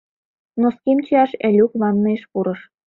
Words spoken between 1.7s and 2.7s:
ванныйыш пурыш.